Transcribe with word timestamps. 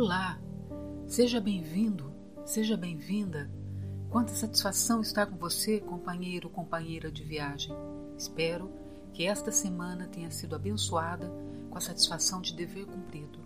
Olá, 0.00 0.38
seja 1.08 1.40
bem-vindo, 1.40 2.14
seja 2.46 2.76
bem-vinda. 2.76 3.50
Quanta 4.08 4.32
satisfação 4.32 5.00
estar 5.00 5.26
com 5.26 5.36
você, 5.36 5.80
companheiro 5.80 6.46
ou 6.46 6.54
companheira 6.54 7.10
de 7.10 7.24
viagem. 7.24 7.74
Espero 8.16 8.70
que 9.12 9.26
esta 9.26 9.50
semana 9.50 10.06
tenha 10.06 10.30
sido 10.30 10.54
abençoada 10.54 11.28
com 11.68 11.76
a 11.76 11.80
satisfação 11.80 12.40
de 12.40 12.54
dever 12.54 12.86
cumprido. 12.86 13.40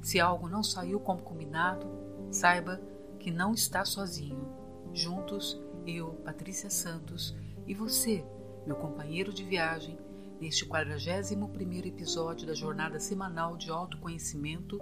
Se 0.00 0.18
algo 0.18 0.48
não 0.48 0.64
saiu 0.64 0.98
como 0.98 1.22
combinado, 1.22 1.86
saiba 2.32 2.80
que 3.20 3.30
não 3.30 3.52
está 3.52 3.84
sozinho. 3.84 4.48
Juntos, 4.92 5.56
eu, 5.86 6.14
Patrícia 6.24 6.68
Santos, 6.68 7.32
e 7.64 7.74
você, 7.74 8.24
meu 8.66 8.74
companheiro 8.74 9.32
de 9.32 9.44
viagem, 9.44 9.96
neste 10.40 10.66
41º 10.66 11.86
episódio 11.86 12.44
da 12.44 12.54
jornada 12.54 12.98
semanal 12.98 13.56
de 13.56 13.70
autoconhecimento 13.70 14.80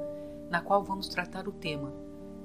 na 0.50 0.60
qual 0.60 0.82
vamos 0.82 1.08
tratar 1.08 1.48
o 1.48 1.52
tema 1.52 1.92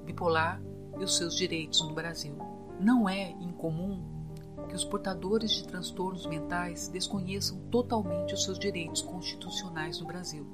bipolar 0.04 0.62
e 0.98 1.04
os 1.04 1.16
seus 1.16 1.36
direitos 1.36 1.80
no 1.82 1.92
Brasil. 1.92 2.36
Não 2.80 3.08
é 3.08 3.30
incomum 3.32 4.02
que 4.68 4.74
os 4.74 4.84
portadores 4.84 5.50
de 5.50 5.66
transtornos 5.66 6.26
mentais 6.26 6.88
desconheçam 6.88 7.58
totalmente 7.70 8.34
os 8.34 8.44
seus 8.44 8.58
direitos 8.58 9.02
constitucionais 9.02 10.00
no 10.00 10.06
Brasil. 10.06 10.46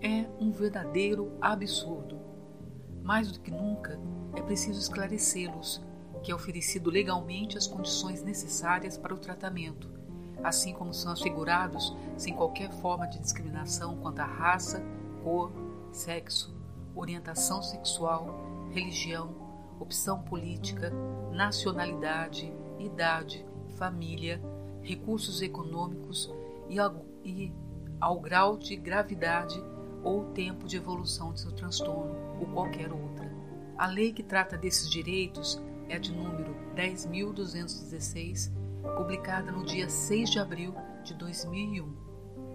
É 0.00 0.26
um 0.40 0.50
verdadeiro 0.50 1.32
absurdo. 1.40 2.18
Mais 3.02 3.30
do 3.30 3.40
que 3.40 3.50
nunca, 3.50 3.98
é 4.34 4.42
preciso 4.42 4.80
esclarecê-los 4.80 5.80
que 6.22 6.30
é 6.30 6.34
oferecido 6.34 6.90
legalmente 6.90 7.58
as 7.58 7.66
condições 7.66 8.22
necessárias 8.22 8.96
para 8.96 9.14
o 9.14 9.18
tratamento, 9.18 9.90
assim 10.42 10.72
como 10.72 10.94
são 10.94 11.12
assegurados 11.12 11.96
sem 12.16 12.34
qualquer 12.34 12.70
forma 12.72 13.06
de 13.06 13.18
discriminação 13.18 13.96
quanto 13.96 14.20
à 14.20 14.24
raça, 14.24 14.82
cor, 15.24 15.52
sexo, 15.92 16.54
orientação 16.94 17.62
sexual, 17.62 18.68
religião, 18.70 19.34
opção 19.78 20.22
política, 20.22 20.90
nacionalidade, 21.32 22.52
idade, 22.78 23.46
família, 23.76 24.40
recursos 24.82 25.42
econômicos 25.42 26.32
e 26.68 26.78
ao, 26.78 27.04
e 27.24 27.52
ao 28.00 28.20
grau 28.20 28.56
de 28.56 28.76
gravidade 28.76 29.62
ou 30.02 30.24
tempo 30.32 30.66
de 30.66 30.76
evolução 30.76 31.32
de 31.32 31.40
seu 31.40 31.52
transtorno 31.52 32.16
ou 32.40 32.46
qualquer 32.46 32.92
outra. 32.92 33.30
A 33.76 33.86
lei 33.86 34.12
que 34.12 34.22
trata 34.22 34.56
desses 34.56 34.90
direitos 34.90 35.62
é 35.88 35.96
a 35.96 35.98
de 35.98 36.12
número 36.12 36.54
10.216, 36.74 38.52
publicada 38.96 39.52
no 39.52 39.64
dia 39.64 39.88
6 39.88 40.30
de 40.30 40.38
abril 40.38 40.74
de 41.04 41.14
2001. 41.14 41.94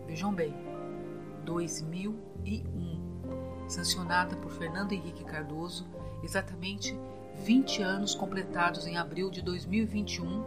Vejam 0.05 0.33
bem, 0.33 0.53
2001 1.45 2.96
sancionada 3.67 4.35
por 4.37 4.51
Fernando 4.51 4.93
Henrique 4.93 5.23
Cardoso, 5.23 5.85
exatamente 6.23 6.97
20 7.43 7.81
anos 7.81 8.15
completados 8.15 8.87
em 8.87 8.97
abril 8.97 9.29
de 9.29 9.41
2021 9.41 10.43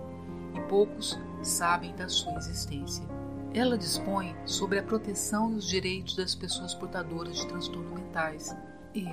e 0.54 0.60
poucos 0.68 1.18
sabem 1.42 1.94
da 1.94 2.08
sua 2.08 2.36
existência. 2.36 3.04
Ela 3.52 3.76
dispõe 3.76 4.34
sobre 4.44 4.78
a 4.78 4.82
proteção 4.82 5.52
e 5.52 5.56
os 5.56 5.68
direitos 5.68 6.16
das 6.16 6.34
pessoas 6.34 6.74
portadoras 6.74 7.36
de 7.36 7.46
transtornos 7.46 7.92
mentais 7.92 8.56
e 8.94 9.06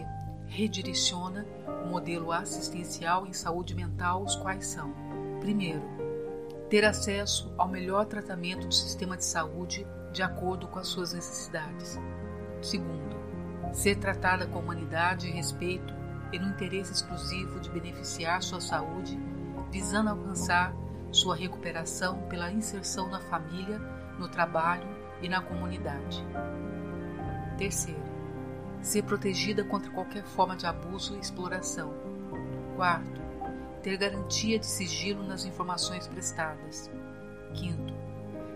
redireciona 0.48 1.46
o 1.84 1.88
modelo 1.88 2.32
assistencial 2.32 3.26
em 3.26 3.34
saúde 3.34 3.76
mental, 3.76 4.24
os 4.24 4.36
quais 4.36 4.68
são: 4.68 4.94
primeiro, 5.40 5.82
ter 6.70 6.86
acesso 6.86 7.54
ao 7.58 7.68
melhor 7.68 8.06
tratamento 8.06 8.68
do 8.68 8.74
sistema 8.74 9.18
de 9.18 9.26
saúde 9.26 9.86
de 10.12 10.22
acordo 10.22 10.68
com 10.68 10.80
as 10.80 10.88
suas 10.88 11.14
necessidades. 11.14 12.00
Segundo, 12.62 13.16
ser 13.74 13.98
tratada 13.98 14.48
com 14.48 14.60
humanidade 14.60 15.28
e 15.28 15.32
respeito 15.32 15.94
e 16.32 16.40
no 16.40 16.50
interesse 16.50 16.92
exclusivo 16.92 17.60
de 17.60 17.70
beneficiar 17.70 18.42
sua 18.42 18.60
saúde, 18.60 19.18
visando 19.72 20.10
alcançar 20.10 20.74
sua 21.12 21.36
recuperação 21.36 22.24
pela 22.24 22.52
inserção 22.52 23.10
na 23.10 23.20
família, 23.20 23.80
no 24.20 24.28
trabalho 24.28 24.88
e 25.22 25.30
na 25.30 25.42
comunidade. 25.42 26.26
Terceiro, 27.58 28.02
ser 28.82 29.04
protegida 29.04 29.64
contra 29.64 29.92
qualquer 29.92 30.24
forma 30.24 30.56
de 30.56 30.66
abuso 30.66 31.16
e 31.16 31.20
exploração. 31.20 31.94
Quarto, 32.76 33.22
ter 33.82 33.98
garantia 33.98 34.60
de 34.60 34.66
sigilo 34.66 35.24
nas 35.24 35.46
informações 35.46 36.08
prestadas. 36.08 36.92
Quinto, 37.54 37.94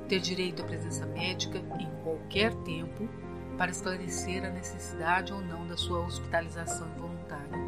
ter 0.08 0.20
direito 0.20 0.62
à 0.62 0.66
presença 0.66 1.06
médica 1.06 1.58
em 1.58 1.90
qualquer 2.04 2.54
tempo 2.64 3.10
para 3.58 3.72
esclarecer 3.72 4.44
a 4.46 4.50
necessidade 4.50 5.34
ou 5.34 5.42
não 5.42 5.68
da 5.68 5.78
sua 5.78 6.00
hospitalização 6.06 6.88
involuntária. 6.96 7.60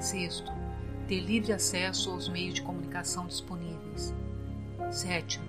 Sexto, 0.00 0.52
ter 1.06 1.20
livre 1.20 1.52
acesso 1.52 2.10
aos 2.10 2.28
meios 2.28 2.54
de 2.54 2.62
comunicação 2.62 3.26
disponíveis. 3.26 4.14
Sétimo, 4.90 5.44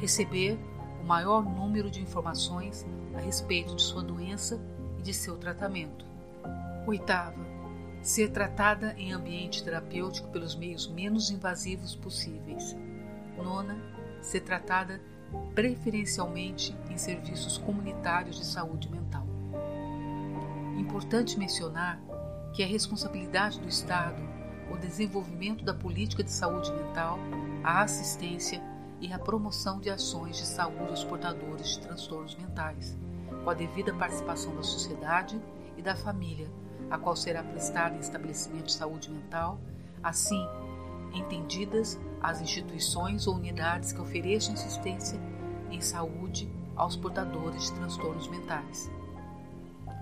receber 0.00 0.58
o 1.00 1.04
maior 1.04 1.44
número 1.44 1.90
de 1.90 2.00
informações 2.00 2.86
a 3.14 3.20
respeito 3.20 3.74
de 3.74 3.82
sua 3.82 4.02
doença 4.02 4.60
e 4.98 5.02
de 5.02 5.12
seu 5.12 5.36
tratamento. 5.36 6.04
Oitava, 6.86 7.50
ser 8.02 8.30
tratada 8.30 8.94
em 8.96 9.12
ambiente 9.12 9.62
terapêutico 9.62 10.28
pelos 10.28 10.54
meios 10.54 10.86
menos 10.88 11.30
invasivos 11.30 11.94
possíveis. 11.94 12.76
Nona, 13.36 13.76
ser 14.20 14.40
tratada 14.40 15.00
preferencialmente 15.54 16.76
em 16.90 16.96
serviços 16.96 17.58
comunitários 17.58 18.36
de 18.36 18.44
saúde 18.44 18.90
mental. 18.90 19.26
Importante 20.78 21.38
mencionar 21.38 22.00
que 22.52 22.62
é 22.62 22.66
responsabilidade 22.66 23.60
do 23.60 23.68
Estado 23.68 24.30
o 24.70 24.76
desenvolvimento 24.76 25.64
da 25.64 25.74
política 25.74 26.22
de 26.22 26.30
saúde 26.30 26.72
mental, 26.72 27.18
a 27.62 27.82
assistência 27.82 28.62
e 29.00 29.12
a 29.12 29.18
promoção 29.18 29.80
de 29.80 29.90
ações 29.90 30.36
de 30.36 30.46
saúde 30.46 30.90
aos 30.90 31.04
portadores 31.04 31.70
de 31.70 31.80
transtornos 31.80 32.36
mentais, 32.36 32.96
com 33.42 33.50
a 33.50 33.54
devida 33.54 33.92
participação 33.94 34.54
da 34.54 34.62
sociedade 34.62 35.40
e 35.76 35.82
da 35.82 35.96
família, 35.96 36.48
a 36.90 36.98
qual 36.98 37.16
será 37.16 37.42
prestada 37.42 37.96
em 37.96 38.00
estabelecimento 38.00 38.66
de 38.66 38.72
saúde 38.72 39.10
mental, 39.10 39.58
assim 40.02 40.46
entendidas 41.12 41.98
as 42.20 42.40
instituições 42.40 43.26
ou 43.26 43.34
unidades 43.34 43.92
que 43.92 44.00
ofereçam 44.00 44.54
assistência 44.54 45.20
em 45.70 45.80
saúde 45.80 46.50
aos 46.76 46.96
portadores 46.96 47.64
de 47.64 47.72
transtornos 47.74 48.28
mentais. 48.28 48.90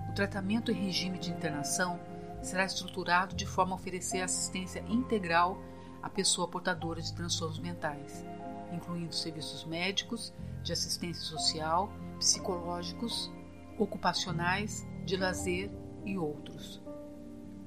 O 0.09 0.13
tratamento 0.13 0.71
em 0.71 0.85
regime 0.85 1.17
de 1.19 1.31
internação 1.31 1.99
será 2.41 2.65
estruturado 2.65 3.35
de 3.35 3.45
forma 3.45 3.73
a 3.73 3.75
oferecer 3.75 4.21
assistência 4.21 4.83
integral 4.87 5.61
à 6.01 6.09
pessoa 6.09 6.47
portadora 6.47 7.01
de 7.01 7.13
transtornos 7.13 7.59
mentais, 7.59 8.25
incluindo 8.71 9.13
serviços 9.13 9.65
médicos, 9.65 10.33
de 10.63 10.73
assistência 10.73 11.23
social, 11.23 11.91
psicológicos, 12.17 13.31
ocupacionais, 13.77 14.85
de 15.05 15.15
lazer 15.15 15.71
e 16.05 16.17
outros. 16.17 16.81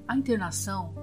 A 0.07 0.15
internação 0.15 0.93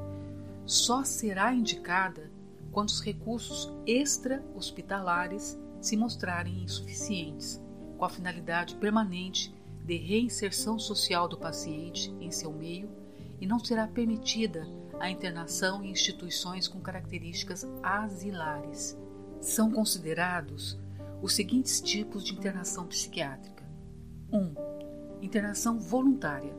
só 0.70 1.02
será 1.02 1.52
indicada 1.52 2.30
quando 2.70 2.90
os 2.90 3.00
recursos 3.00 3.68
extra-hospitalares 3.84 5.58
se 5.80 5.96
mostrarem 5.96 6.62
insuficientes, 6.62 7.60
com 7.98 8.04
a 8.04 8.08
finalidade 8.08 8.76
permanente 8.76 9.52
de 9.84 9.96
reinserção 9.96 10.78
social 10.78 11.26
do 11.26 11.36
paciente 11.36 12.14
em 12.20 12.30
seu 12.30 12.52
meio 12.52 12.88
e 13.40 13.46
não 13.46 13.58
será 13.58 13.88
permitida 13.88 14.64
a 15.00 15.10
internação 15.10 15.82
em 15.82 15.90
instituições 15.90 16.68
com 16.68 16.80
características 16.80 17.66
asilares. 17.82 18.96
São 19.40 19.72
considerados 19.72 20.78
os 21.20 21.32
seguintes 21.32 21.80
tipos 21.80 22.22
de 22.22 22.32
internação 22.32 22.86
psiquiátrica: 22.86 23.64
1. 24.32 24.38
Um, 24.38 24.54
internação 25.20 25.80
voluntária, 25.80 26.54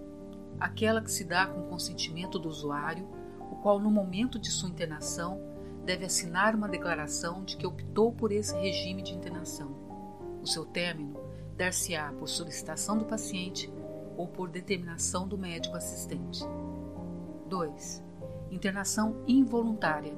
aquela 0.60 1.02
que 1.02 1.12
se 1.12 1.24
dá 1.24 1.48
com 1.48 1.70
consentimento 1.70 2.38
do 2.38 2.50
usuário, 2.50 3.21
o 3.52 3.56
qual, 3.58 3.80
no 3.80 3.92
momento 3.92 4.40
de 4.40 4.50
sua 4.50 4.70
internação, 4.70 5.42
deve 5.86 6.06
assinar 6.06 6.56
uma 6.56 6.70
declaração 6.70 7.44
de 7.44 7.58
que 7.58 7.68
optou 7.68 8.12
por 8.12 8.32
esse 8.32 8.56
regime 8.56 9.02
de 9.02 9.14
internação. 9.14 9.76
O 10.42 10.48
seu 10.48 10.66
término 10.66 11.20
dar-se-á 11.58 12.12
por 12.14 12.28
solicitação 12.28 12.98
do 12.98 13.06
paciente 13.06 13.72
ou 14.18 14.28
por 14.28 14.50
determinação 14.50 15.28
do 15.28 15.38
médico 15.38 15.76
assistente. 15.76 16.44
2. 17.48 18.04
Internação 18.50 19.24
involuntária, 19.28 20.14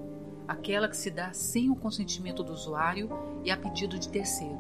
aquela 0.48 0.88
que 0.88 0.98
se 0.98 1.10
dá 1.10 1.34
sem 1.34 1.70
o 1.70 1.76
consentimento 1.76 2.44
do 2.44 2.54
usuário 2.54 3.10
e 3.44 3.52
a 3.52 3.58
pedido 3.58 3.98
de 3.98 4.10
terceiro, 4.10 4.60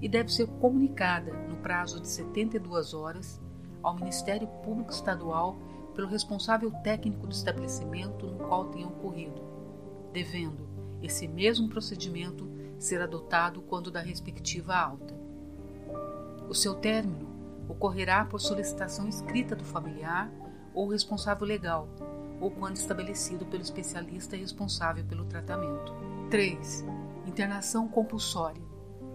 e 0.00 0.08
deve 0.08 0.32
ser 0.32 0.46
comunicada 0.46 1.32
no 1.48 1.56
prazo 1.56 2.00
de 2.00 2.08
72 2.08 2.94
horas 2.94 3.40
ao 3.82 3.94
Ministério 3.94 4.48
Público 4.62 4.90
Estadual 4.90 5.58
pelo 5.98 6.06
responsável 6.06 6.70
técnico 6.70 7.26
do 7.26 7.32
estabelecimento 7.32 8.24
no 8.24 8.46
qual 8.46 8.66
tenha 8.66 8.86
ocorrido, 8.86 9.42
devendo 10.12 10.68
esse 11.02 11.26
mesmo 11.26 11.68
procedimento 11.68 12.48
ser 12.78 13.02
adotado 13.02 13.62
quando 13.62 13.90
da 13.90 13.98
respectiva 13.98 14.76
alta. 14.76 15.12
O 16.48 16.54
seu 16.54 16.76
término 16.76 17.26
ocorrerá 17.68 18.24
por 18.24 18.40
solicitação 18.40 19.08
escrita 19.08 19.56
do 19.56 19.64
familiar 19.64 20.30
ou 20.72 20.86
responsável 20.86 21.44
legal, 21.44 21.88
ou 22.40 22.48
quando 22.48 22.76
estabelecido 22.76 23.44
pelo 23.46 23.64
especialista 23.64 24.36
responsável 24.36 25.04
pelo 25.04 25.24
tratamento. 25.24 25.92
3. 26.30 26.84
Internação 27.26 27.88
compulsória, 27.88 28.62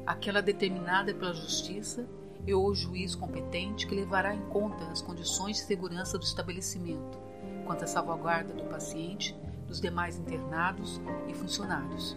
aquela 0.06 0.41
determinada 0.41 1.13
pela 1.13 1.33
justiça 1.33 2.06
e 2.45 2.54
ou 2.54 2.74
juiz 2.74 3.16
competente 3.16 3.88
que 3.88 3.95
levará 3.95 4.36
em 4.36 4.42
conta 4.50 4.86
as 4.86 5.01
condições 5.01 5.57
de 5.57 5.63
segurança 5.63 6.18
do 6.18 6.24
estabelecimento, 6.24 7.18
quanto 7.66 7.84
à 7.84 7.88
salvaguarda 7.88 8.54
do 8.54 8.66
paciente, 8.66 9.36
dos 9.68 9.80
demais 9.80 10.18
internados 10.18 11.01
e 11.28 11.34
funcionários. 11.34 12.16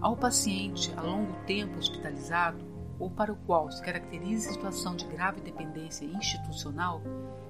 Ao 0.00 0.16
paciente 0.16 0.92
a 0.96 1.02
longo 1.02 1.32
tempo 1.46 1.78
hospitalizado, 1.78 2.64
ou 2.98 3.10
para 3.10 3.32
o 3.32 3.36
qual 3.46 3.70
se 3.70 3.82
caracteriza 3.82 4.52
situação 4.52 4.94
de 4.94 5.06
grave 5.06 5.40
dependência 5.40 6.04
institucional, 6.04 7.00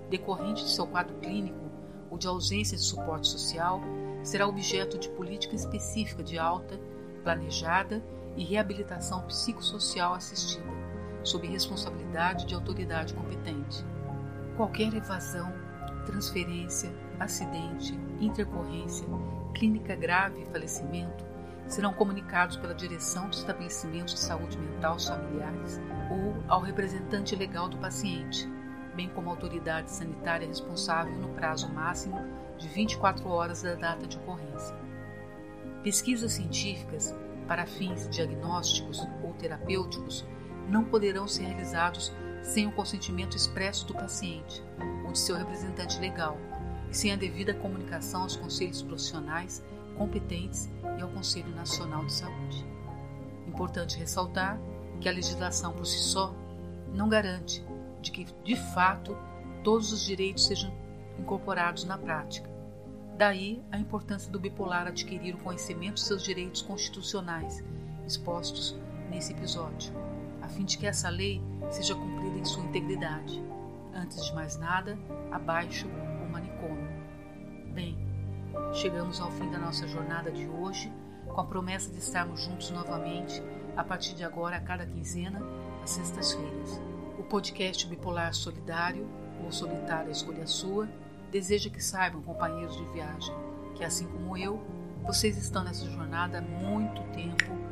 decorrente 0.08 0.64
de 0.64 0.70
seu 0.70 0.86
quadro 0.86 1.16
clínico 1.18 1.58
ou 2.10 2.16
de 2.16 2.26
ausência 2.26 2.76
de 2.76 2.84
suporte 2.84 3.26
social, 3.26 3.80
será 4.22 4.46
objeto 4.46 4.98
de 4.98 5.08
política 5.10 5.56
específica 5.56 6.22
de 6.22 6.38
alta, 6.38 6.78
planejada 7.22 8.02
e 8.36 8.44
reabilitação 8.44 9.22
psicossocial 9.26 10.14
assistida, 10.14 10.79
sob 11.22 11.46
responsabilidade 11.46 12.46
de 12.46 12.54
autoridade 12.54 13.14
competente. 13.14 13.84
Qualquer 14.56 14.92
evasão, 14.94 15.52
transferência, 16.06 16.90
acidente, 17.18 17.98
intercorrência, 18.20 19.06
clínica 19.54 19.94
grave 19.94 20.42
e 20.42 20.46
falecimento 20.46 21.24
serão 21.66 21.92
comunicados 21.92 22.56
pela 22.56 22.74
direção 22.74 23.28
dos 23.28 23.38
estabelecimentos 23.38 24.14
de 24.14 24.20
saúde 24.20 24.58
mental 24.58 24.98
familiares 24.98 25.80
ou 26.10 26.34
ao 26.48 26.60
representante 26.60 27.36
legal 27.36 27.68
do 27.68 27.78
paciente, 27.78 28.48
bem 28.94 29.08
como 29.08 29.28
a 29.28 29.32
autoridade 29.32 29.90
sanitária 29.90 30.48
responsável 30.48 31.14
no 31.14 31.28
prazo 31.28 31.72
máximo 31.72 32.20
de 32.58 32.68
24 32.68 33.28
horas 33.28 33.62
da 33.62 33.74
data 33.74 34.06
de 34.06 34.16
ocorrência. 34.18 34.76
Pesquisas 35.82 36.32
científicas 36.32 37.14
para 37.46 37.66
fins 37.66 38.08
diagnósticos 38.08 39.06
ou 39.22 39.32
terapêuticos 39.34 40.26
não 40.70 40.84
poderão 40.84 41.26
ser 41.26 41.42
realizados 41.42 42.12
sem 42.42 42.66
o 42.66 42.72
consentimento 42.72 43.36
expresso 43.36 43.86
do 43.86 43.94
paciente 43.94 44.62
ou 45.04 45.12
de 45.12 45.18
seu 45.18 45.36
representante 45.36 45.98
legal 45.98 46.38
e 46.88 46.96
sem 46.96 47.12
a 47.12 47.16
devida 47.16 47.52
comunicação 47.52 48.22
aos 48.22 48.36
conselhos 48.36 48.82
profissionais 48.82 49.62
competentes 49.98 50.70
e 50.96 51.02
ao 51.02 51.10
Conselho 51.10 51.50
Nacional 51.54 52.04
de 52.06 52.12
Saúde. 52.12 52.66
Importante 53.46 53.98
ressaltar 53.98 54.58
que 55.00 55.08
a 55.08 55.12
legislação 55.12 55.72
por 55.72 55.84
si 55.84 55.98
só 55.98 56.34
não 56.94 57.08
garante 57.08 57.64
de 58.00 58.10
que, 58.10 58.26
de 58.44 58.56
fato, 58.72 59.16
todos 59.62 59.92
os 59.92 60.02
direitos 60.04 60.46
sejam 60.46 60.72
incorporados 61.18 61.84
na 61.84 61.98
prática. 61.98 62.48
Daí 63.16 63.62
a 63.70 63.78
importância 63.78 64.32
do 64.32 64.40
bipolar 64.40 64.86
adquirir 64.86 65.34
o 65.34 65.38
conhecimento 65.38 65.94
de 65.94 66.00
seus 66.00 66.22
direitos 66.22 66.62
constitucionais, 66.62 67.62
expostos 68.06 68.78
nesse 69.10 69.32
episódio, 69.32 69.92
a 70.40 70.48
fim 70.48 70.64
de 70.64 70.78
que 70.78 70.86
essa 70.86 71.08
lei 71.08 71.42
seja 71.70 71.94
cumprida 71.94 72.38
em 72.38 72.44
sua 72.44 72.64
integridade. 72.64 73.42
Antes 73.92 74.24
de 74.24 74.34
mais 74.34 74.56
nada, 74.56 74.96
abaixo 75.30 75.88
o 75.88 76.32
manicômio. 76.32 76.88
Bem, 77.74 77.98
chegamos 78.72 79.20
ao 79.20 79.30
fim 79.32 79.50
da 79.50 79.58
nossa 79.58 79.86
jornada 79.88 80.30
de 80.30 80.46
hoje, 80.46 80.92
com 81.26 81.40
a 81.40 81.44
promessa 81.44 81.90
de 81.90 81.98
estarmos 81.98 82.42
juntos 82.42 82.70
novamente 82.70 83.42
a 83.76 83.84
partir 83.84 84.14
de 84.14 84.24
agora, 84.24 84.56
a 84.56 84.60
cada 84.60 84.86
quinzena, 84.86 85.42
às 85.82 85.90
sextas-feiras. 85.90 86.80
O 87.18 87.22
podcast 87.24 87.86
Bipolar 87.86 88.32
Solidário, 88.32 89.06
ou 89.44 89.50
Solitária 89.50 90.10
Escolha 90.10 90.46
Sua, 90.46 90.88
deseja 91.30 91.70
que 91.70 91.82
saibam, 91.82 92.22
companheiros 92.22 92.76
de 92.76 92.84
viagem, 92.92 93.34
que 93.74 93.84
assim 93.84 94.06
como 94.06 94.36
eu, 94.36 94.60
vocês 95.02 95.36
estão 95.36 95.64
nessa 95.64 95.86
jornada 95.86 96.38
há 96.38 96.42
muito 96.42 97.02
tempo, 97.12 97.69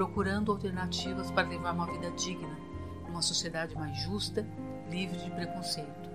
procurando 0.00 0.50
alternativas 0.50 1.30
para 1.30 1.46
levar 1.46 1.74
uma 1.74 1.84
vida 1.84 2.10
digna, 2.12 2.58
numa 3.06 3.20
sociedade 3.20 3.74
mais 3.74 3.98
justa, 3.98 4.48
livre 4.88 5.18
de 5.18 5.30
preconceito. 5.30 6.08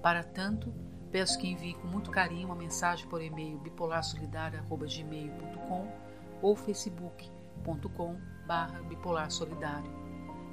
Para 0.00 0.24
tanto, 0.24 0.72
peço 1.12 1.38
que 1.38 1.46
envie 1.46 1.74
com 1.74 1.86
muito 1.88 2.10
carinho 2.10 2.46
uma 2.46 2.54
mensagem 2.54 3.06
por 3.06 3.20
e-mail 3.20 3.58
bipolarsolidaria.gmail.com 3.58 5.92
ou 6.40 6.56
facebook.com 6.56 8.16
barra 8.46 8.80
bipolarsolidário. 8.84 9.92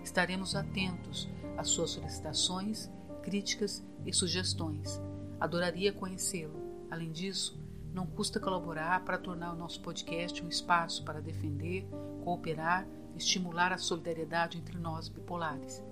Estaremos 0.04 0.54
atentos 0.54 1.30
às 1.56 1.70
suas 1.70 1.92
solicitações, 1.92 2.92
críticas 3.24 3.82
e 4.06 4.12
sugestões. 4.12 5.02
Adoraria 5.40 5.94
conhecê-lo. 5.94 6.62
Além 6.92 7.14
disso, 7.14 7.58
não 7.94 8.06
custa 8.06 8.38
colaborar 8.38 9.06
para 9.06 9.18
tornar 9.18 9.54
o 9.54 9.56
nosso 9.56 9.80
podcast 9.80 10.44
um 10.44 10.50
espaço 10.50 11.06
para 11.06 11.22
defender, 11.22 11.88
cooperar 12.26 12.86
estimular 13.16 13.72
a 13.72 13.78
solidariedade 13.78 14.58
entre 14.58 14.78
nós 14.78 15.08
bipolares. 15.08 15.84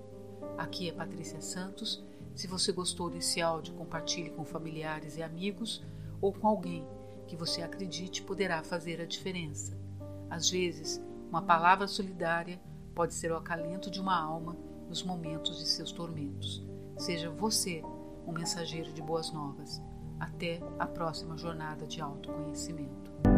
Aqui 0.58 0.88
é 0.88 0.92
Patrícia 0.92 1.40
Santos. 1.40 2.04
Se 2.34 2.46
você 2.46 2.72
gostou 2.72 3.08
desse 3.08 3.40
áudio, 3.40 3.74
compartilhe 3.74 4.30
com 4.30 4.44
familiares 4.44 5.16
e 5.16 5.22
amigos 5.22 5.82
ou 6.20 6.32
com 6.32 6.46
alguém 6.46 6.86
que 7.26 7.36
você 7.36 7.62
acredite 7.62 8.22
poderá 8.22 8.62
fazer 8.62 9.00
a 9.00 9.06
diferença. 9.06 9.78
Às 10.28 10.50
vezes, 10.50 11.00
uma 11.30 11.40
palavra 11.40 11.86
solidária 11.86 12.60
pode 12.94 13.14
ser 13.14 13.32
o 13.32 13.36
acalento 13.36 13.90
de 13.90 14.00
uma 14.00 14.20
alma 14.20 14.56
nos 14.88 15.02
momentos 15.02 15.58
de 15.58 15.66
seus 15.66 15.92
tormentos. 15.92 16.62
Seja 16.98 17.30
você 17.30 17.82
um 18.26 18.32
mensageiro 18.32 18.92
de 18.92 19.00
boas 19.00 19.32
novas. 19.32 19.82
Até 20.20 20.60
a 20.78 20.86
próxima 20.86 21.36
jornada 21.36 21.86
de 21.86 22.00
autoconhecimento. 22.00 23.33